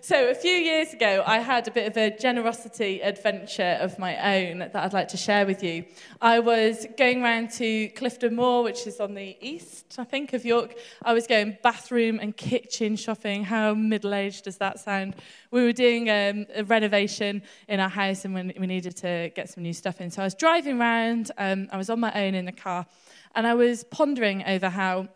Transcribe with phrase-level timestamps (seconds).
[0.00, 4.36] So, a few years ago, I had a bit of a generosity adventure of my
[4.36, 5.84] own that I'd like to share with you.
[6.20, 10.44] I was going around to Clifton Moor, which is on the east, I think, of
[10.44, 10.76] York.
[11.02, 13.44] I was going bathroom and kitchen shopping.
[13.44, 15.16] How middle aged does that sound?
[15.50, 19.64] We were doing um, a renovation in our house and we needed to get some
[19.64, 20.10] new stuff in.
[20.10, 22.86] So, I was driving around, um, I was on my own in the car,
[23.34, 25.08] and I was pondering over how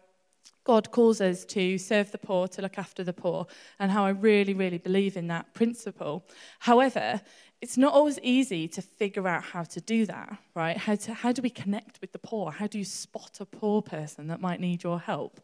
[0.68, 3.46] God calls us to serve the poor, to look after the poor,
[3.78, 6.26] and how I really, really believe in that principle.
[6.58, 7.22] However,
[7.62, 10.76] it's not always easy to figure out how to do that, right?
[10.76, 12.52] How, to, how do we connect with the poor?
[12.52, 15.40] How do you spot a poor person that might need your help?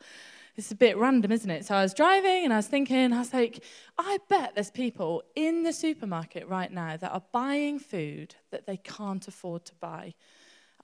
[0.56, 1.64] It's a bit random, isn't it?
[1.64, 3.64] So I was driving and I was thinking, I was like,
[3.96, 8.76] I bet there's people in the supermarket right now that are buying food that they
[8.76, 10.12] can't afford to buy.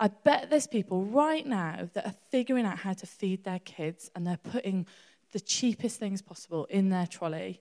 [0.03, 4.11] I bet there's people right now that are figuring out how to feed their kids
[4.17, 4.87] and they're putting
[5.33, 7.61] the cheapest things possible in their trolley.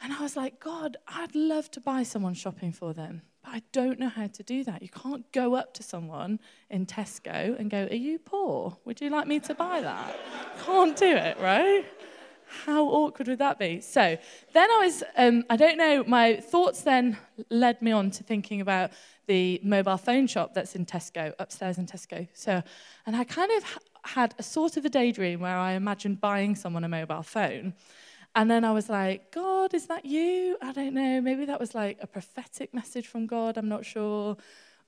[0.00, 3.62] And I was like, God, I'd love to buy someone shopping for them, but I
[3.72, 4.80] don't know how to do that.
[4.80, 8.78] You can't go up to someone in Tesco and go, Are you poor?
[8.86, 10.16] Would you like me to buy that?
[10.64, 11.84] can't do it, right?
[12.64, 13.80] How awkward would that be?
[13.80, 14.16] So
[14.52, 17.18] then I was, um, I don't know, my thoughts then
[17.50, 18.90] led me on to thinking about
[19.26, 22.28] the mobile phone shop that's in Tesco, upstairs in Tesco.
[22.34, 22.62] So,
[23.06, 26.84] and I kind of had a sort of a daydream where I imagined buying someone
[26.84, 27.74] a mobile phone.
[28.36, 30.56] And then I was like, God, is that you?
[30.60, 31.20] I don't know.
[31.20, 33.56] Maybe that was like a prophetic message from God.
[33.56, 34.36] I'm not sure.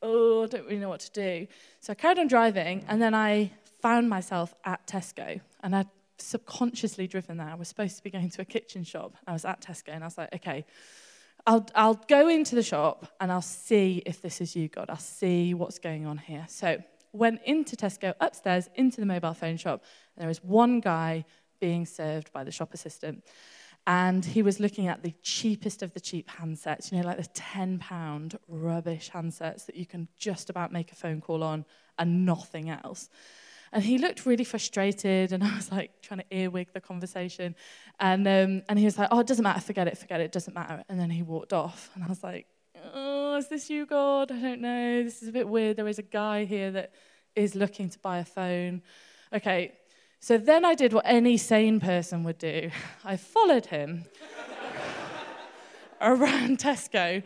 [0.02, 1.46] Oh, I don't really know what to do.
[1.80, 5.40] So I carried on driving, and then I found myself at Tesco.
[5.62, 7.48] And I'd subconsciously driven there.
[7.48, 9.14] I was supposed to be going to a kitchen shop.
[9.26, 10.66] I was at Tesco, and I was like, okay,
[11.46, 14.86] I'll, I'll go into the shop and I'll see if this is you, God.
[14.90, 16.44] I'll see what's going on here.
[16.48, 19.84] So went into Tesco upstairs into the mobile phone shop.
[20.16, 21.24] And there was one guy
[21.60, 23.24] being served by the shop assistant.
[23.86, 27.40] And he was looking at the cheapest of the cheap handsets, you know, like the
[27.40, 31.64] £10 rubbish handsets that you can just about make a phone call on
[31.96, 33.08] and nothing else.
[33.72, 37.54] And he looked really frustrated, and I was like trying to earwig the conversation.
[38.00, 40.32] And, um, and he was like, Oh, it doesn't matter, forget it, forget it, it
[40.32, 40.84] doesn't matter.
[40.88, 41.90] And then he walked off.
[41.94, 42.46] And I was like,
[42.94, 44.30] Oh, is this you, God?
[44.30, 45.02] I don't know.
[45.02, 45.76] This is a bit weird.
[45.76, 46.92] There is a guy here that
[47.34, 48.82] is looking to buy a phone.
[49.32, 49.72] Okay,
[50.20, 52.70] so then I did what any sane person would do
[53.04, 54.06] I followed him
[56.00, 57.22] around Tesco.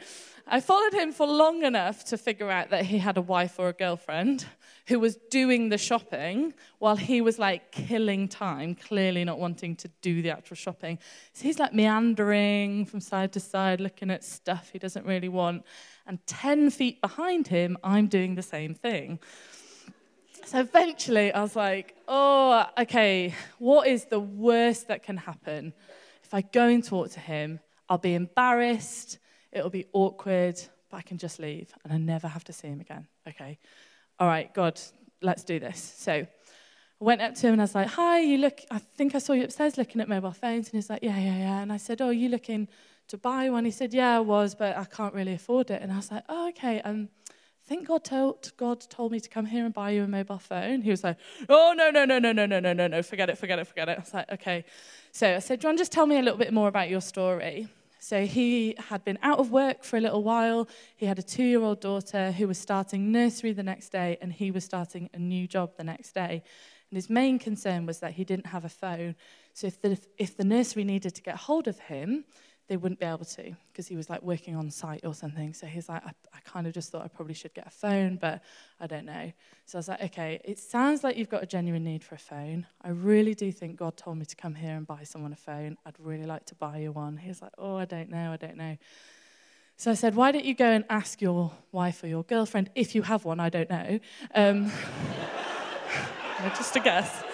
[0.52, 3.68] I followed him for long enough to figure out that he had a wife or
[3.68, 4.44] a girlfriend
[4.88, 9.88] who was doing the shopping while he was like killing time, clearly not wanting to
[10.02, 10.98] do the actual shopping.
[11.34, 15.62] So he's like meandering from side to side, looking at stuff he doesn't really want.
[16.04, 19.20] And 10 feet behind him, I'm doing the same thing.
[20.46, 25.74] So eventually I was like, oh, okay, what is the worst that can happen?
[26.24, 29.18] If I go and talk to him, I'll be embarrassed,
[29.52, 32.80] it'll be awkward, but I can just leave and I never have to see him
[32.80, 33.06] again.
[33.26, 33.58] Okay
[34.20, 34.78] all right, God,
[35.22, 35.94] let's do this.
[35.96, 36.26] So I
[37.00, 39.32] went up to him and I was like, hi, you look, I think I saw
[39.32, 40.68] you upstairs looking at mobile phones.
[40.68, 41.60] And he's like, yeah, yeah, yeah.
[41.62, 42.68] And I said, oh, you looking
[43.08, 43.64] to buy one?
[43.64, 45.80] He said, yeah, I was, but I can't really afford it.
[45.80, 46.82] And I was like, oh, okay.
[46.82, 50.08] Um, I think God told, God told me to come here and buy you a
[50.08, 50.82] mobile phone.
[50.82, 51.16] He was like,
[51.48, 53.88] oh, no, no, no, no, no, no, no, no, no, forget it, forget it, forget
[53.88, 53.96] it.
[53.96, 54.64] I was like, okay.
[55.12, 57.68] So I said, John, just tell me a little bit more about your story.
[58.00, 60.68] So he had been out of work for a little while.
[60.96, 64.32] He had a two year old daughter who was starting nursery the next day, and
[64.32, 66.42] he was starting a new job the next day.
[66.90, 69.14] And his main concern was that he didn't have a phone.
[69.52, 72.24] So if the, if the nursery needed to get hold of him,
[72.70, 75.52] they wouldn't be able to because he was like working on site or something.
[75.52, 78.14] So he's like, I, I kind of just thought I probably should get a phone,
[78.14, 78.44] but
[78.78, 79.32] I don't know.
[79.66, 82.18] So I was like, okay, it sounds like you've got a genuine need for a
[82.18, 82.68] phone.
[82.80, 85.78] I really do think God told me to come here and buy someone a phone.
[85.84, 87.16] I'd really like to buy you one.
[87.16, 88.78] He was like, oh, I don't know, I don't know.
[89.76, 92.94] So I said, why don't you go and ask your wife or your girlfriend, if
[92.94, 93.98] you have one, I don't know.
[94.32, 94.70] Um,
[96.56, 97.24] just a guess.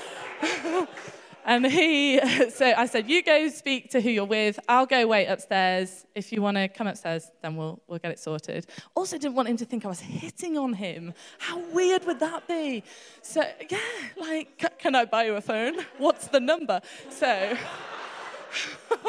[1.47, 2.21] And he,
[2.51, 4.59] so I said, You go speak to who you're with.
[4.69, 6.05] I'll go wait upstairs.
[6.15, 8.67] If you want to come upstairs, then we'll, we'll get it sorted.
[8.95, 11.15] Also, didn't want him to think I was hitting on him.
[11.39, 12.83] How weird would that be?
[13.23, 13.79] So, yeah,
[14.17, 15.77] like, can I buy you a phone?
[15.99, 16.81] What's the number?
[17.11, 17.27] So,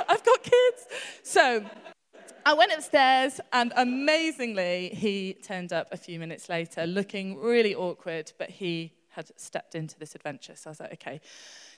[0.07, 0.85] I've got kids.
[1.23, 1.65] So,
[2.45, 8.31] I went upstairs, and amazingly, he turned up a few minutes later looking really awkward,
[8.37, 10.55] but he had stepped into this adventure.
[10.55, 11.19] So I was like, okay.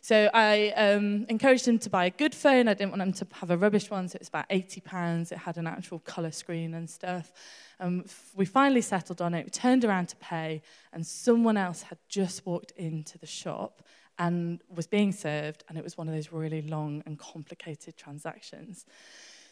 [0.02, 2.68] So I um, encouraged him to buy a good phone.
[2.68, 5.32] I didn't want him to have a rubbish one, so it was about £80.
[5.32, 7.34] It had an actual colour screen and stuff.
[7.80, 8.06] Um,
[8.36, 9.46] we finally settled on it.
[9.46, 10.62] We turned around to pay,
[10.94, 13.84] and someone else had just walked into the shop
[14.18, 18.86] and was being served, and it was one of those really long and complicated transactions.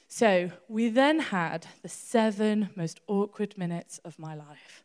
[0.09, 4.83] So we then had the seven most awkward minutes of my life.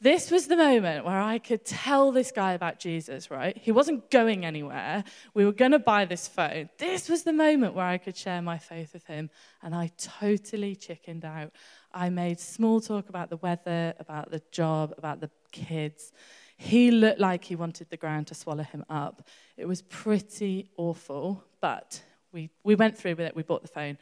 [0.00, 3.56] This was the moment where I could tell this guy about Jesus, right?
[3.56, 5.04] He wasn't going anywhere.
[5.32, 6.68] We were going to buy this phone.
[6.76, 9.30] This was the moment where I could share my faith with him,
[9.62, 11.52] and I totally chickened out.
[11.94, 16.12] I made small talk about the weather, about the job, about the kids.
[16.58, 19.26] He looked like he wanted the ground to swallow him up.
[19.56, 22.02] It was pretty awful, but
[22.32, 23.36] we, we went through with it.
[23.36, 23.96] We bought the phone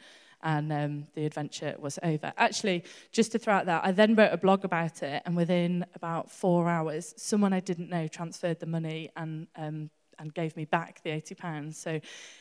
[0.45, 2.31] and um, the adventure was over.
[2.37, 5.85] Actually, just to throw out that, I then wrote a blog about it, and within
[5.95, 10.63] about four hours, someone I didn't know transferred the money and um, and gave me
[10.63, 11.77] back the 80 pounds.
[11.77, 11.99] So,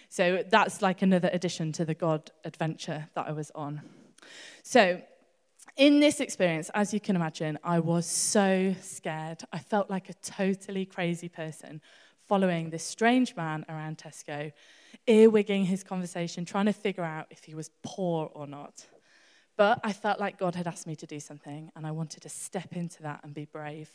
[0.09, 3.83] so that's like another addition to the God adventure that I was on.
[4.63, 5.03] So,
[5.77, 9.43] in this experience, as you can imagine, I was so scared.
[9.53, 11.81] I felt like a totally crazy person
[12.29, 14.53] following this strange man around Tesco
[15.07, 18.87] earwigging his conversation, trying to figure out if he was poor or not.
[19.57, 22.29] But I felt like God had asked me to do something, and I wanted to
[22.29, 23.91] step into that and be brave.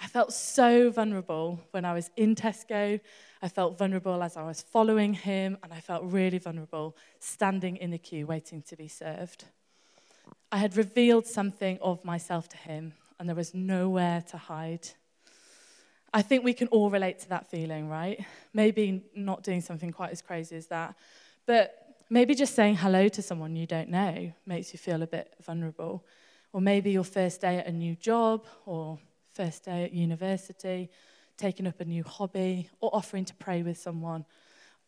[0.00, 3.00] I felt so vulnerable when I was in Tesco.
[3.42, 7.90] I felt vulnerable as I was following him, and I felt really vulnerable standing in
[7.90, 9.44] the queue waiting to be served.
[10.50, 14.88] I had revealed something of myself to him, and there was nowhere to hide.
[16.12, 18.24] I think we can all relate to that feeling, right?
[18.54, 20.94] Maybe not doing something quite as crazy as that,
[21.46, 25.34] but maybe just saying hello to someone you don't know makes you feel a bit
[25.42, 26.04] vulnerable.
[26.52, 28.98] Or maybe your first day at a new job, or
[29.34, 30.88] first day at university,
[31.36, 34.24] taking up a new hobby, or offering to pray with someone.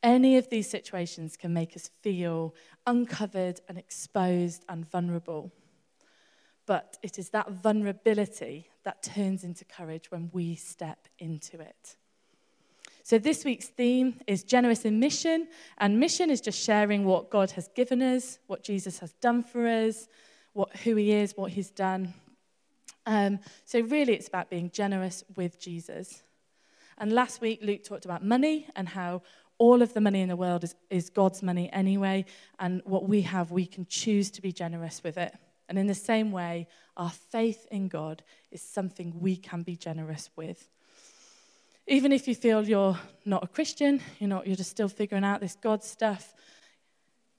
[0.03, 2.55] Any of these situations can make us feel
[2.87, 5.53] uncovered and exposed and vulnerable.
[6.67, 11.97] But it is that vulnerability that turns into courage when we step into it.
[13.03, 15.49] So, this week's theme is generous in mission,
[15.79, 19.67] and mission is just sharing what God has given us, what Jesus has done for
[19.67, 20.07] us,
[20.53, 22.15] what, who He is, what He's done.
[23.07, 26.23] Um, so, really, it's about being generous with Jesus.
[26.99, 29.23] And last week, Luke talked about money and how
[29.57, 32.25] all of the money in the world is, is God's money anyway,
[32.59, 35.35] and what we have, we can choose to be generous with it.
[35.71, 40.29] And in the same way, our faith in God is something we can be generous
[40.35, 40.69] with.
[41.87, 45.41] Even if you feel you're not a Christian, you're, not, you're just still figuring out
[45.41, 46.35] this God stuff,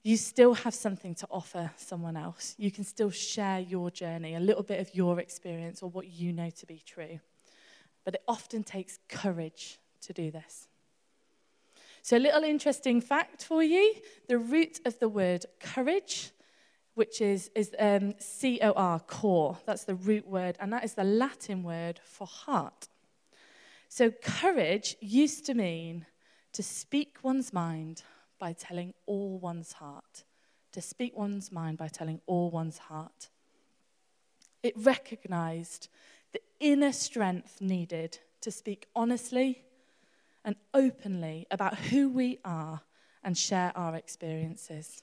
[0.02, 2.54] you still have something to offer someone else.
[2.56, 6.32] You can still share your journey, a little bit of your experience or what you
[6.32, 7.20] know to be true.
[8.02, 10.68] But it often takes courage to do this.
[12.00, 13.94] So, a little interesting fact for you
[14.26, 16.32] the root of the word courage
[16.94, 19.58] which is, is um, C O R, core.
[19.66, 22.88] That's the root word, and that is the Latin word for heart.
[23.88, 26.06] So, courage used to mean
[26.52, 28.02] to speak one's mind
[28.38, 30.24] by telling all one's heart.
[30.72, 33.28] To speak one's mind by telling all one's heart.
[34.62, 35.88] It recognized
[36.32, 39.64] the inner strength needed to speak honestly
[40.44, 42.80] and openly about who we are
[43.22, 45.02] and share our experiences.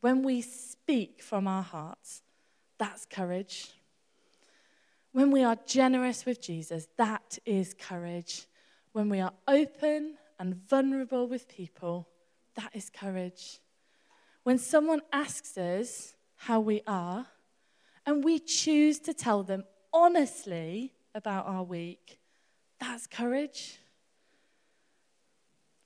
[0.00, 2.22] When we speak from our hearts,
[2.78, 3.72] that's courage.
[5.12, 8.46] When we are generous with Jesus, that is courage.
[8.92, 12.08] When we are open and vulnerable with people,
[12.54, 13.60] that is courage.
[14.42, 17.26] When someone asks us how we are,
[18.06, 22.18] and we choose to tell them honestly about our week,
[22.78, 23.78] that's courage.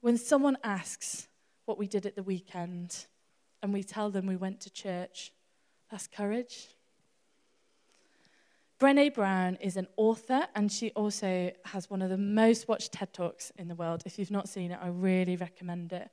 [0.00, 1.28] When someone asks
[1.64, 3.06] what we did at the weekend,
[3.64, 5.33] and we tell them we went to church.
[5.90, 6.68] That's courage.
[8.78, 13.14] Brene Brown is an author, and she also has one of the most watched TED
[13.14, 14.02] Talks in the world.
[14.04, 16.11] If you've not seen it, I really recommend it.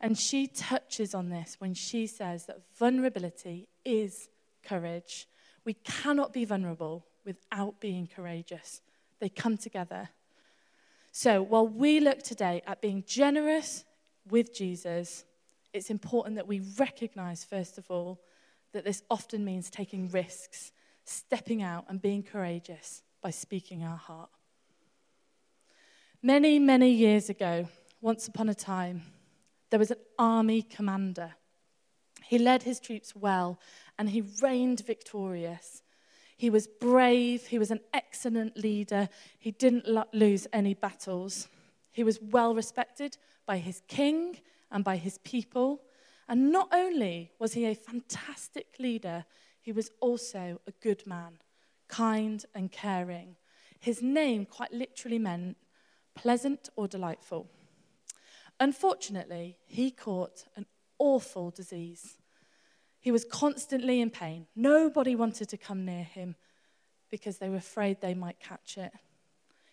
[0.00, 4.28] And she touches on this when she says that vulnerability is
[4.64, 5.28] courage.
[5.64, 8.80] We cannot be vulnerable without being courageous,
[9.20, 10.08] they come together.
[11.12, 13.84] So, while we look today at being generous
[14.28, 15.24] with Jesus,
[15.72, 18.20] it's important that we recognize, first of all,
[18.72, 20.72] that this often means taking risks,
[21.04, 24.30] stepping out, and being courageous by speaking our heart.
[26.22, 27.68] Many, many years ago,
[28.00, 29.02] once upon a time,
[29.70, 31.34] there was an army commander.
[32.24, 33.58] He led his troops well
[33.98, 35.82] and he reigned victorious.
[36.36, 39.08] He was brave, he was an excellent leader,
[39.38, 41.48] he didn't lose any battles.
[41.90, 44.38] He was well respected by his king
[44.70, 45.82] and by his people.
[46.28, 49.24] And not only was he a fantastic leader,
[49.60, 51.38] he was also a good man,
[51.88, 53.36] kind and caring.
[53.80, 55.56] His name quite literally meant
[56.14, 57.48] pleasant or delightful.
[58.60, 60.66] Unfortunately, he caught an
[60.98, 62.18] awful disease.
[62.98, 64.46] He was constantly in pain.
[64.56, 66.34] Nobody wanted to come near him
[67.10, 68.92] because they were afraid they might catch it.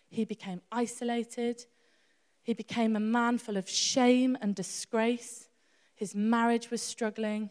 [0.08, 1.64] He became isolated.
[2.46, 5.48] He became a man full of shame and disgrace.
[5.96, 7.50] His marriage was struggling,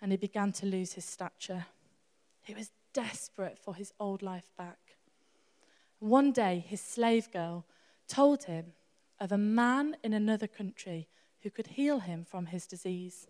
[0.00, 1.66] and he began to lose his stature.
[2.42, 4.96] He was desperate for his old life back.
[6.00, 7.66] One day, his slave girl
[8.08, 8.72] told him
[9.20, 11.06] of a man in another country
[11.42, 13.28] who could heal him from his disease.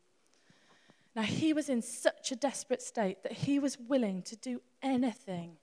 [1.15, 5.59] Now, he was in such a desperate state that he was willing to do anything.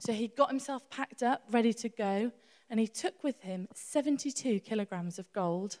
[0.00, 2.32] So he got himself packed up, ready to go,
[2.70, 5.78] and he took with him 72 kilograms of gold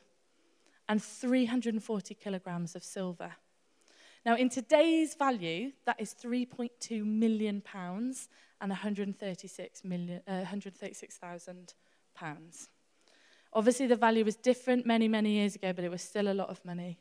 [0.88, 3.32] and 340 kilograms of silver.
[4.24, 8.28] Now, in today's value, that is 3.2 million pounds
[8.60, 11.74] and 136 million, uh, 136,000
[12.14, 12.68] pounds.
[13.52, 16.48] Obviously, the value was different many, many years ago, but it was still a lot
[16.48, 16.98] of money.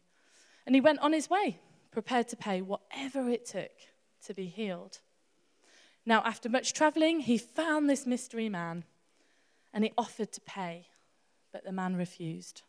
[0.65, 1.59] And he went on his way,
[1.91, 3.71] prepared to pay whatever it took
[4.25, 4.99] to be healed.
[6.05, 8.85] Now, after much traveling, he found this mystery man
[9.73, 10.87] and he offered to pay,
[11.51, 12.61] but the man refused.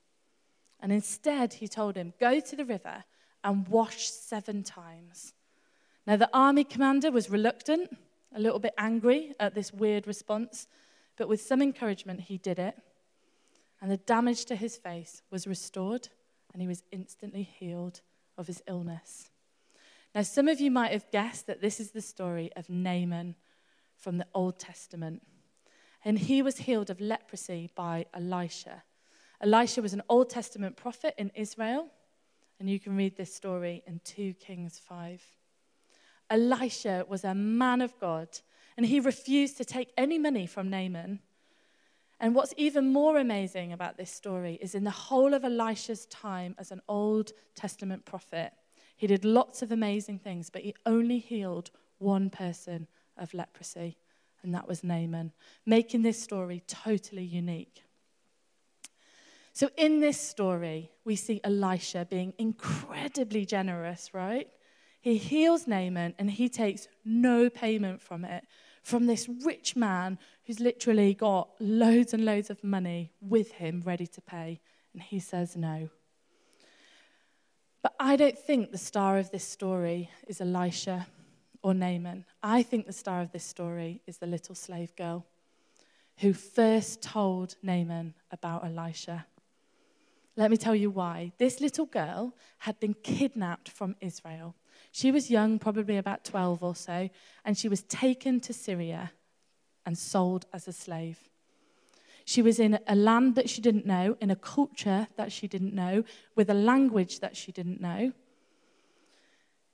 [0.81, 3.05] And instead, he told him, Go to the river
[3.43, 5.35] and wash seven times.
[6.07, 7.97] Now, the army commander was reluctant,
[8.35, 10.67] a little bit angry at this weird response,
[11.17, 12.77] but with some encouragement, he did it.
[13.81, 16.09] And the damage to his face was restored,
[16.53, 18.01] and he was instantly healed
[18.37, 19.31] of his illness.
[20.15, 23.35] Now, some of you might have guessed that this is the story of Naaman
[23.97, 25.23] from the Old Testament.
[26.05, 28.83] And he was healed of leprosy by Elisha.
[29.41, 31.89] Elisha was an Old Testament prophet in Israel,
[32.59, 35.23] and you can read this story in 2 Kings 5.
[36.31, 38.29] Elisha was a man of God,
[38.77, 41.21] and he refused to take any money from Naaman.
[42.21, 46.55] And what's even more amazing about this story is in the whole of Elisha's time
[46.59, 48.53] as an Old Testament prophet,
[48.97, 53.97] he did lots of amazing things, but he only healed one person of leprosy,
[54.43, 55.33] and that was Naaman,
[55.67, 57.83] making this story totally unique.
[59.53, 64.49] So, in this story, we see Elisha being incredibly generous, right?
[65.01, 68.45] He heals Naaman and he takes no payment from it,
[68.83, 74.07] from this rich man who's literally got loads and loads of money with him ready
[74.07, 74.61] to pay.
[74.93, 75.89] And he says no.
[77.83, 81.07] But I don't think the star of this story is Elisha
[81.69, 82.25] or Naaman.
[82.43, 85.27] I think the star of this story is the little slave girl
[86.17, 89.27] who first told Naaman about Elisha.
[90.35, 91.33] Let me tell you why.
[91.37, 94.55] This little girl had been kidnapped from Israel.
[94.93, 97.11] She was young, probably about 12 or so,
[97.45, 99.13] and she was taken to Syria
[99.85, 101.29] and sold as a slave.
[102.25, 105.75] She was in a land that she didn't know, in a culture that she didn't
[105.75, 108.13] know, with a language that she didn't know.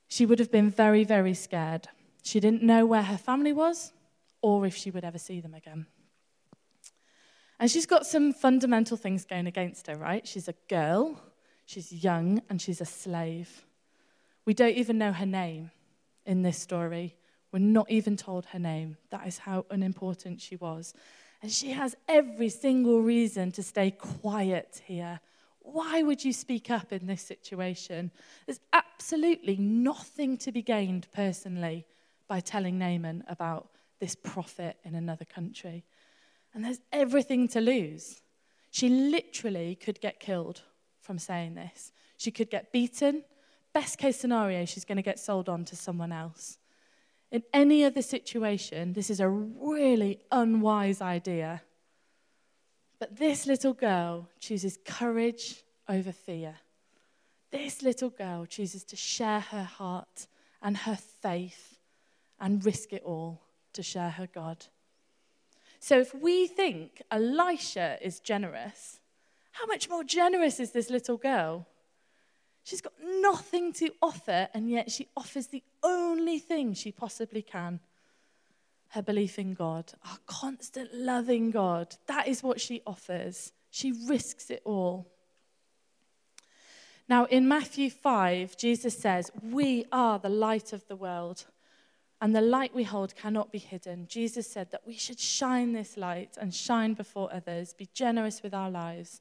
[0.09, 1.89] She would have been very, very scared.
[2.23, 3.93] She didn't know where her family was
[4.43, 5.87] or if she would ever see them again.
[7.59, 10.27] And she's got some fundamental things going against her, right?
[10.27, 11.21] She's a girl,
[11.67, 13.65] she's young, and she's a slave.
[14.45, 15.71] We don't even know her name
[16.27, 17.15] in this story.
[17.53, 18.97] We're not even told her name.
[19.11, 20.93] That is how unimportant she was.
[21.41, 25.21] And she has every single reason to stay quiet here.
[25.65, 28.11] Why would you speak up in this situation?
[28.47, 31.87] There's absolutely nothing to be gained personally
[32.29, 35.85] by telling Naaman about this prophet in another country
[36.55, 38.23] and there's everything to lose.
[38.71, 40.63] She literally could get killed
[41.01, 41.93] from saying this.
[42.17, 43.25] She could get beaten.
[43.73, 46.59] Best case scenario, she's going to get sold on to someone else.
[47.33, 51.63] In any other situation, this is a really unwise idea.
[52.99, 56.57] But this little girl chooses courage over fear.
[57.51, 60.27] This little girl chooses to share her heart
[60.63, 61.79] and her faith
[62.41, 63.43] and risk it all
[63.75, 64.67] to share her God.
[65.79, 69.01] So if we think Elisha is generous,
[69.53, 71.67] how much more generous is this little girl?
[72.65, 77.81] She's got nothing to offer, and yet she offers the only thing she possibly can
[78.95, 81.97] her belief in God, our constant loving God.
[82.07, 83.53] That is what she offers.
[83.71, 85.11] She risks it all.
[87.09, 91.45] Now, in Matthew 5, Jesus says, We are the light of the world
[92.21, 94.07] and the light we hold cannot be hidden.
[94.09, 98.55] Jesus said that we should shine this light and shine before others, be generous with
[98.55, 99.21] our lives,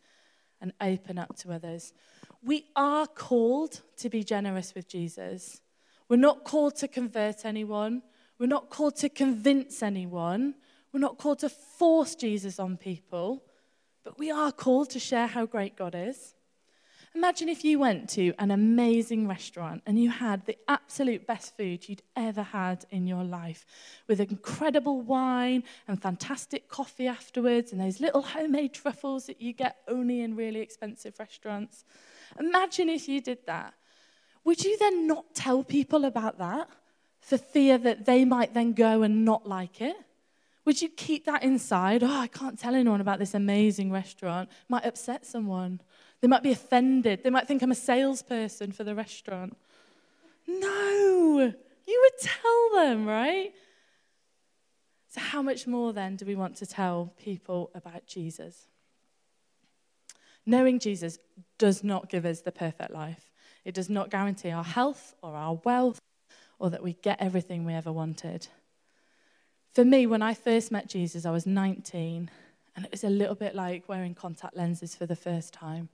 [0.62, 1.94] and open up to others.
[2.42, 5.62] We are called to be generous with Jesus.
[6.08, 8.04] We're not called to convert anyone,
[8.44, 10.54] we're not called to convince anyone,
[10.92, 13.42] we're not called to force Jesus on people,
[14.04, 16.36] but we are called to share how great God is.
[17.16, 21.88] Imagine if you went to an amazing restaurant and you had the absolute best food
[21.88, 23.66] you'd ever had in your life,
[24.10, 29.78] with incredible wine and fantastic coffee afterwards, and those little homemade truffles that you get
[29.88, 31.86] only in really expensive restaurants.
[32.38, 33.74] Imagine if you did that.
[34.44, 36.68] Would you then not tell people about that
[37.24, 39.96] for fear that they might then go and not like it?
[40.66, 42.04] Would you keep that inside?
[42.04, 44.50] Oh, I can't tell anyone about this amazing restaurant.
[44.70, 45.82] Might upset someone.
[46.22, 47.24] They might be offended.
[47.24, 49.58] They might think I'm a salesperson for the restaurant.
[50.48, 51.54] No,
[51.88, 53.54] you would tell them, right?
[55.10, 58.68] So, how much more then do we want to tell people about Jesus?
[60.46, 61.20] Knowing Jesus
[61.58, 63.32] does not give us the perfect life.
[63.64, 66.00] It does not guarantee our health or our wealth
[66.64, 68.48] or that we get everything we ever wanted.
[69.74, 72.32] For me, when I first met Jesus, I was 19,
[72.74, 75.90] and it was a little bit like wearing contact lenses for the first time.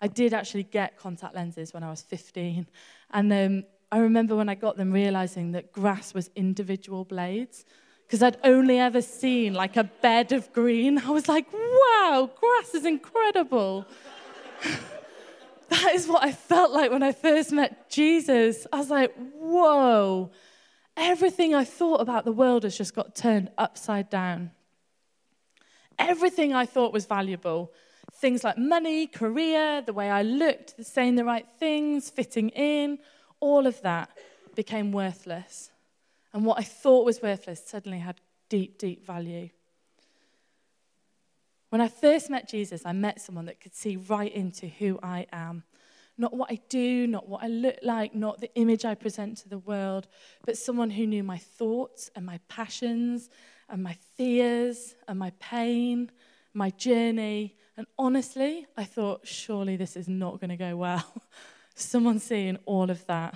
[0.00, 2.66] I did actually get contact lenses when I was 15,
[3.12, 7.64] and um, I remember when I got them realizing that grass was individual blades
[8.04, 10.98] because I'd only ever seen like a bed of green.
[10.98, 13.86] I was like, wow, grass is incredible.
[15.70, 18.66] that is what I felt like when I first met Jesus.
[18.72, 20.30] I was like, whoa,
[20.96, 24.50] Everything I thought about the world has just got turned upside down.
[25.98, 27.72] Everything I thought was valuable,
[28.12, 32.98] things like money, career, the way I looked, saying the right things, fitting in,
[33.40, 34.10] all of that
[34.54, 35.70] became worthless.
[36.34, 39.48] And what I thought was worthless suddenly had deep, deep value.
[41.70, 45.26] When I first met Jesus, I met someone that could see right into who I
[45.32, 45.64] am
[46.20, 49.48] not what I do, not what I look like, not the image I present to
[49.48, 50.06] the world,
[50.44, 53.30] but someone who knew my thoughts and my passions
[53.70, 56.10] and my fears and my pain,
[56.52, 57.56] my journey.
[57.76, 61.04] And honestly, I thought, surely this is not going to go well.
[61.74, 63.34] someone seeing all of that.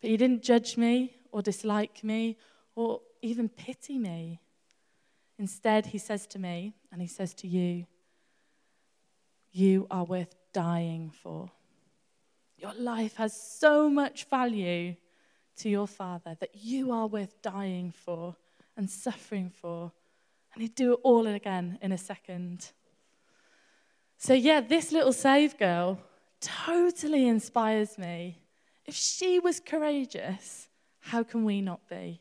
[0.00, 2.38] But he didn't judge me or dislike me
[2.74, 4.40] or even pity me.
[5.40, 7.86] Instead, he says to me, and he says to you,
[9.50, 11.50] You are worth dying for.
[12.58, 14.96] Your life has so much value
[15.56, 18.36] to your Father that you are worth dying for
[18.76, 19.92] and suffering for.
[20.52, 22.72] And He'd do it all again in a second.
[24.18, 26.02] So, yeah, this little save girl
[26.42, 28.36] totally inspires me.
[28.84, 32.20] If she was courageous, how can we not be?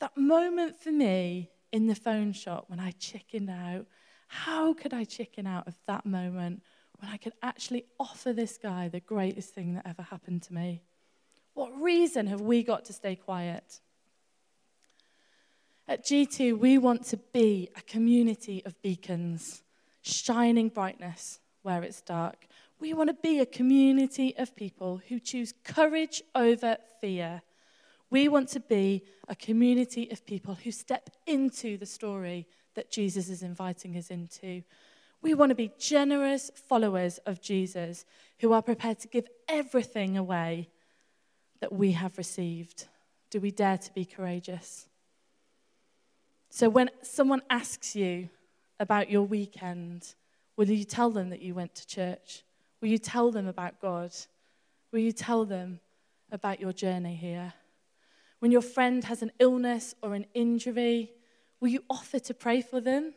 [0.00, 3.86] That moment for me in the phone shop when I chickened out,
[4.28, 6.62] how could I chicken out of that moment
[6.98, 10.82] when I could actually offer this guy the greatest thing that ever happened to me?
[11.54, 13.80] What reason have we got to stay quiet?
[15.88, 19.62] At G2, we want to be a community of beacons,
[20.02, 22.46] shining brightness where it's dark.
[22.80, 27.42] We want to be a community of people who choose courage over fear.
[28.10, 33.28] We want to be a community of people who step into the story that Jesus
[33.28, 34.62] is inviting us into.
[35.22, 38.04] We want to be generous followers of Jesus
[38.38, 40.68] who are prepared to give everything away
[41.60, 42.86] that we have received.
[43.30, 44.86] Do we dare to be courageous?
[46.50, 48.28] So, when someone asks you
[48.78, 50.14] about your weekend,
[50.56, 52.44] will you tell them that you went to church?
[52.80, 54.12] Will you tell them about God?
[54.92, 55.80] Will you tell them
[56.30, 57.52] about your journey here?
[58.46, 61.10] When your friend has an illness or an injury,
[61.58, 63.12] will you offer to pray for them?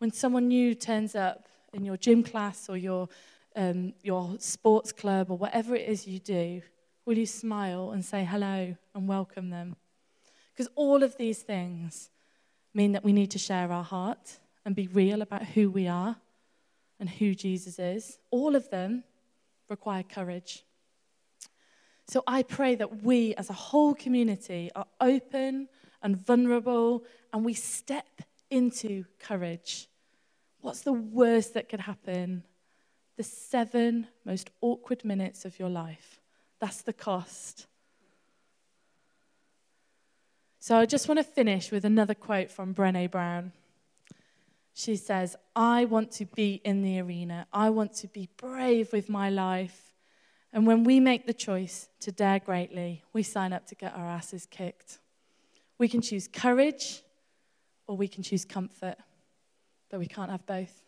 [0.00, 3.08] When someone new turns up in your gym class or your,
[3.56, 6.60] um, your sports club or whatever it is you do,
[7.06, 9.76] will you smile and say hello and welcome them?
[10.52, 12.10] Because all of these things
[12.74, 16.16] mean that we need to share our heart and be real about who we are
[17.00, 18.18] and who Jesus is.
[18.30, 19.04] All of them
[19.70, 20.64] require courage.
[22.12, 25.68] So I pray that we as a whole community are open
[26.02, 28.20] and vulnerable and we step
[28.50, 29.88] into courage
[30.62, 32.44] What's the worst that could happen?
[33.16, 36.20] The seven most awkward minutes of your life.
[36.60, 37.66] That's the cost.
[40.60, 43.50] So I just want to finish with another quote from Brene Brown.
[44.72, 47.48] She says, I want to be in the arena.
[47.52, 49.91] I want to be brave with my life.
[50.52, 54.06] And when we make the choice to dare greatly, we sign up to get our
[54.06, 54.98] asses kicked.
[55.78, 57.02] We can choose courage
[57.86, 58.96] or we can choose comfort
[59.92, 60.82] but we can't have both.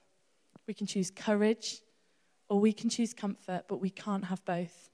[0.67, 1.83] We can choose courage
[2.49, 4.91] or we can choose comfort, but we can't have both.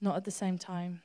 [0.00, 1.02] Not at the same time.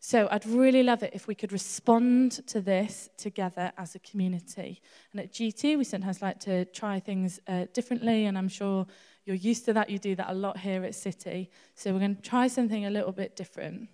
[0.00, 4.80] So I'd really love it if we could respond to this together as a community.
[5.10, 8.86] And at G2, we sometimes like to try things uh, differently, and I'm sure
[9.28, 9.90] You're used to that.
[9.90, 11.50] You do that a lot here at City.
[11.74, 13.90] So we're going to try something a little bit different.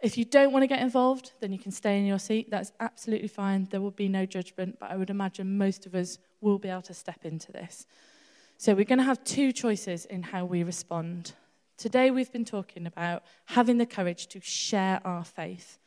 [0.00, 2.48] If you don't want to get involved, then you can stay in your seat.
[2.48, 3.66] That's absolutely fine.
[3.68, 6.82] There will be no judgment, but I would imagine most of us will be able
[6.82, 7.88] to step into this.
[8.56, 11.32] So we're going to have two choices in how we respond.
[11.76, 15.80] Today we've been talking about having the courage to share our faith.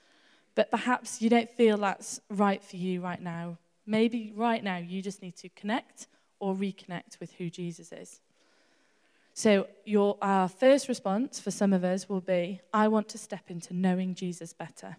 [0.54, 3.58] But perhaps you don't feel that's right for you right now.
[3.86, 6.08] Maybe right now you just need to connect
[6.39, 8.21] or reconnect with who Jesus is.
[9.34, 13.43] So, your, our first response for some of us will be I want to step
[13.49, 14.97] into knowing Jesus better.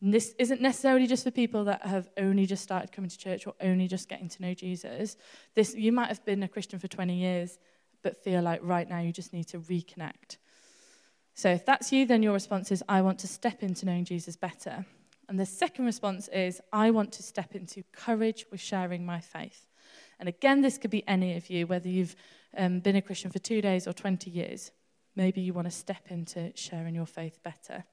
[0.00, 3.46] And this isn't necessarily just for people that have only just started coming to church
[3.46, 5.16] or only just getting to know Jesus.
[5.54, 7.58] This, you might have been a Christian for 20 years,
[8.02, 10.38] but feel like right now you just need to reconnect.
[11.34, 14.36] So, if that's you, then your response is I want to step into knowing Jesus
[14.36, 14.84] better.
[15.28, 19.69] And the second response is I want to step into courage with sharing my faith.
[20.20, 22.14] And again, this could be any of you, whether you've
[22.56, 24.70] um, been a Christian for two days or 20 years.
[25.16, 27.84] Maybe you want to step into sharing your faith better.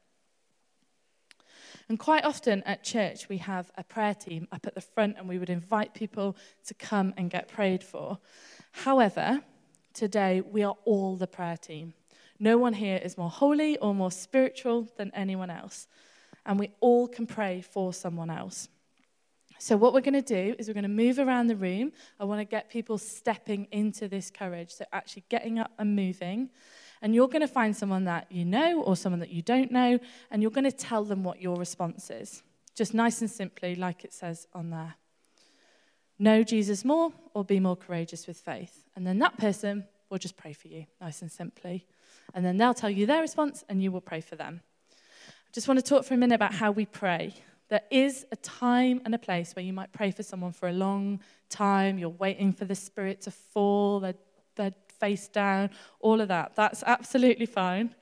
[1.89, 5.27] And quite often at church, we have a prayer team up at the front, and
[5.27, 6.35] we would invite people
[6.65, 8.19] to come and get prayed for.
[8.71, 9.41] However,
[9.93, 11.93] today we are all the prayer team.
[12.39, 15.87] No one here is more holy or more spiritual than anyone else.
[16.45, 18.67] And we all can pray for someone else.
[19.59, 21.91] So, what we're going to do is we're going to move around the room.
[22.19, 26.49] I want to get people stepping into this courage, so actually getting up and moving.
[27.01, 29.99] And you're going to find someone that you know or someone that you don't know,
[30.31, 32.43] and you're going to tell them what your response is.
[32.75, 34.95] Just nice and simply, like it says on there.
[36.19, 38.85] Know Jesus more or be more courageous with faith.
[38.95, 41.85] And then that person will just pray for you, nice and simply.
[42.33, 44.61] And then they'll tell you their response, and you will pray for them.
[44.91, 47.33] I just want to talk for a minute about how we pray.
[47.69, 50.73] There is a time and a place where you might pray for someone for a
[50.73, 51.97] long time.
[51.97, 56.55] You're waiting for the Spirit to fall, their face down, all of that.
[56.55, 57.93] That's absolutely fine.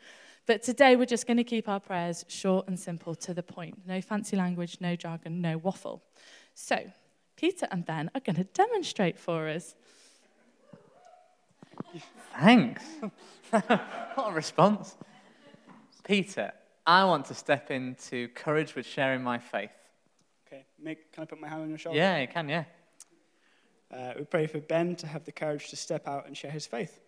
[0.46, 3.80] But today we're just going to keep our prayers short and simple to the point.
[3.88, 6.04] No fancy language, no jargon, no waffle.
[6.54, 6.80] So,
[7.36, 9.76] Peter and Ben are going to demonstrate for us.
[12.40, 12.84] Thanks.
[13.50, 14.96] what a response.
[16.04, 16.54] Peter,
[16.88, 19.72] I want to step into courage with sharing my faith.
[20.46, 21.98] Okay, Mick, can I put my hand on your shoulder?
[21.98, 22.66] Yeah, you can, yeah.
[23.92, 26.68] Uh, we pray for Ben to have the courage to step out and share his
[26.68, 27.00] faith.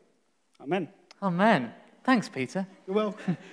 [0.62, 0.90] Amen.
[1.22, 1.74] Amen.
[2.04, 2.66] Thanks, Peter.
[2.88, 3.38] You're welcome.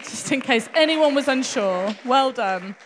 [0.00, 1.94] Just in case anyone was unsure.
[2.04, 2.76] Well done.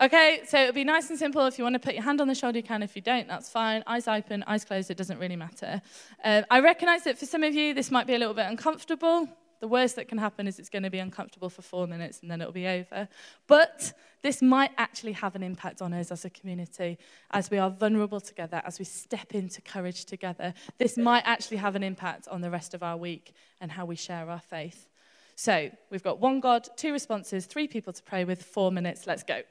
[0.00, 1.46] Okay, so it'll be nice and simple.
[1.46, 2.82] If you want to put your hand on the shoulder, you can.
[2.82, 3.82] If you don't, that's fine.
[3.86, 5.80] Eyes open, eyes closed, it doesn't really matter.
[6.22, 9.28] Uh, I recognize that for some of you, this might be a little bit uncomfortable.
[9.60, 12.30] The worst that can happen is it's going to be uncomfortable for four minutes and
[12.30, 13.08] then it'll be over.
[13.46, 13.92] But
[14.22, 16.98] this might actually have an impact on us as a community
[17.30, 20.52] as we are vulnerable together, as we step into courage together.
[20.78, 23.96] This might actually have an impact on the rest of our week and how we
[23.96, 24.88] share our faith.
[25.36, 29.06] So we've got one God, two responses, three people to pray with, four minutes.
[29.06, 29.42] Let's go.